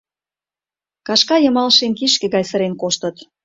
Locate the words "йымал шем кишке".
1.41-2.25